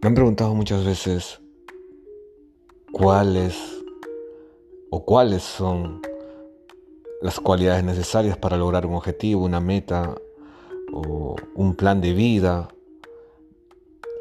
Me 0.00 0.06
han 0.06 0.14
preguntado 0.14 0.54
muchas 0.54 0.84
veces 0.84 1.40
cuáles 2.92 3.56
o 4.90 5.04
cuáles 5.04 5.42
son 5.42 6.00
las 7.20 7.40
cualidades 7.40 7.82
necesarias 7.82 8.36
para 8.36 8.56
lograr 8.56 8.86
un 8.86 8.94
objetivo, 8.94 9.44
una 9.44 9.58
meta 9.58 10.14
o 10.92 11.34
un 11.56 11.74
plan 11.74 12.00
de 12.00 12.12
vida, 12.12 12.68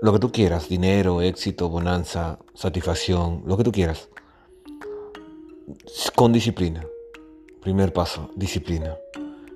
lo 0.00 0.14
que 0.14 0.18
tú 0.18 0.32
quieras, 0.32 0.66
dinero, 0.70 1.20
éxito, 1.20 1.68
bonanza, 1.68 2.38
satisfacción, 2.54 3.42
lo 3.44 3.58
que 3.58 3.64
tú 3.64 3.70
quieras, 3.70 4.08
con 6.14 6.32
disciplina. 6.32 6.86
Primer 7.60 7.92
paso, 7.92 8.30
disciplina. 8.34 8.96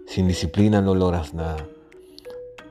Sin 0.06 0.28
disciplina 0.28 0.82
no 0.82 0.94
logras 0.94 1.32
nada. 1.32 1.66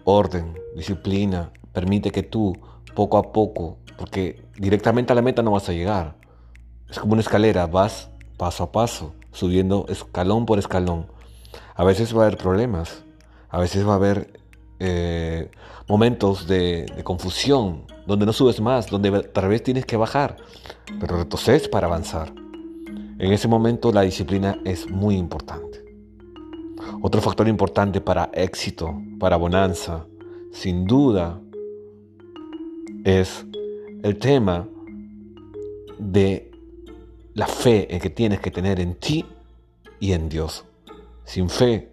Orden, 0.04 0.54
disciplina, 0.76 1.52
permite 1.74 2.12
que 2.12 2.22
tú 2.22 2.54
poco 2.96 3.18
a 3.18 3.32
poco, 3.32 3.78
porque 3.98 4.44
directamente 4.58 5.14
a 5.14 5.16
la 5.16 5.22
meta 5.22 5.42
no 5.42 5.52
vas 5.52 5.70
a 5.70 5.74
llegar. 5.74 6.16
Es 6.90 7.00
como 7.00 7.14
una 7.14 7.22
escalera, 7.22 7.68
vas 7.68 8.10
paso 8.38 8.64
a 8.64 8.72
paso, 8.72 9.14
subiendo 9.32 9.86
escalón 9.90 10.46
por 10.46 10.60
escalón. 10.60 11.08
A 11.76 11.84
veces 11.84 12.16
va 12.16 12.24
a 12.24 12.28
haber 12.28 12.38
problemas, 12.38 13.04
a 13.50 13.60
veces 13.60 13.86
va 13.88 13.94
a 13.94 13.96
haber 13.96 14.40
eh, 14.80 15.52
momentos 15.88 16.48
de, 16.48 16.86
confusión, 17.04 17.84
donde 18.08 18.26
no 18.26 18.32
subes 18.32 18.62
más, 18.62 18.90
donde 18.90 19.24
tal 19.24 19.50
vez 19.50 19.62
tienes 19.62 19.86
que 19.86 19.98
bajar, 19.98 20.38
pero 21.00 21.18
retrocedes 21.18 21.68
para 21.68 21.88
avanzar. 21.88 22.34
En 23.20 23.34
ese 23.34 23.48
momento 23.50 23.92
la 23.92 24.02
disciplina 24.02 24.58
es 24.64 24.90
muy 24.90 25.16
importante. 25.18 25.84
Otro 27.02 27.22
factor 27.22 27.48
importante 27.48 28.00
para 28.00 28.30
éxito, 28.34 29.02
para 29.20 29.36
bonanza, 29.36 30.06
sin 30.54 30.86
duda, 30.86 31.42
es 33.04 33.46
el 34.04 34.18
tema 34.18 34.68
de 35.98 36.52
la 37.34 37.48
fe 37.48 37.94
en 37.94 38.00
que 38.00 38.10
tienes 38.10 38.40
que 38.40 38.52
tener 38.52 38.80
en 38.80 38.96
ti 38.96 39.26
y 40.00 40.14
en 40.14 40.30
Dios. 40.30 40.66
Sin 41.26 41.50
fe, 41.50 41.92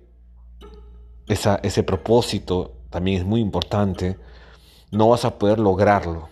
ese 1.26 1.82
propósito 1.82 2.72
también 2.90 3.18
es 3.18 3.26
muy 3.26 3.40
importante, 3.40 4.16
no 4.90 5.08
vas 5.08 5.24
a 5.24 5.38
poder 5.38 5.58
lograrlo. 5.58 6.28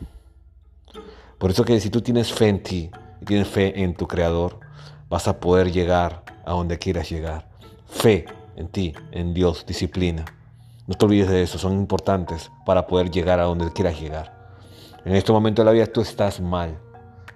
Por 1.38 1.50
eso 1.50 1.64
que 1.64 1.80
si 1.80 1.90
tú 1.90 2.00
tienes 2.00 2.32
fe 2.32 2.48
en 2.48 2.62
ti 2.62 2.90
tienes 3.24 3.48
fe 3.48 3.82
en 3.82 3.94
tu 3.94 4.06
Creador, 4.06 4.60
vas 5.08 5.28
a 5.28 5.40
poder 5.40 5.72
llegar 5.72 6.24
a 6.44 6.52
donde 6.52 6.78
quieras 6.78 7.10
llegar. 7.10 7.48
Fe 7.88 8.26
en 8.56 8.68
ti, 8.68 8.94
en 9.12 9.34
Dios, 9.34 9.64
disciplina. 9.66 10.24
No 10.86 10.94
te 10.94 11.04
olvides 11.04 11.28
de 11.28 11.42
eso, 11.42 11.58
son 11.58 11.72
importantes 11.72 12.50
para 12.66 12.86
poder 12.86 13.10
llegar 13.10 13.40
a 13.40 13.44
donde 13.44 13.72
quieras 13.72 13.98
llegar. 14.00 14.43
En 15.04 15.14
este 15.14 15.32
momento 15.32 15.60
de 15.60 15.66
la 15.66 15.72
vida 15.72 15.86
tú 15.86 16.00
estás 16.00 16.40
mal. 16.40 16.78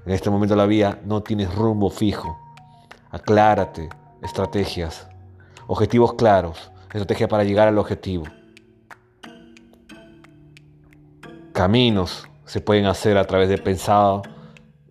En 0.06 0.12
este 0.12 0.30
momento 0.30 0.54
de 0.54 0.58
la 0.58 0.66
vida 0.66 0.98
no 1.04 1.22
tienes 1.22 1.54
rumbo 1.54 1.90
fijo. 1.90 2.38
Aclárate, 3.10 3.90
estrategias, 4.22 5.06
objetivos 5.66 6.14
claros, 6.14 6.72
estrategia 6.86 7.28
para 7.28 7.44
llegar 7.44 7.68
al 7.68 7.76
objetivo. 7.76 8.24
Caminos 11.52 12.26
se 12.46 12.62
pueden 12.62 12.86
hacer 12.86 13.18
a 13.18 13.24
través 13.24 13.50
de 13.50 13.58
pensado 13.58 14.22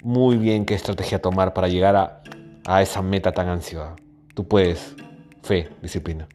muy 0.03 0.37
bien 0.37 0.63
qué 0.63 0.75
estrategia 0.75 1.19
tomar 1.19 1.53
para 1.55 1.67
llegar 1.67 1.95
a, 1.95 2.21
a 2.67 2.83
esa 2.83 3.01
meta 3.01 3.31
tan 3.31 3.49
ansiosa. 3.49 3.95
Tú 4.35 4.47
puedes, 4.47 4.95
fe, 5.41 5.69
disciplina. 5.81 6.27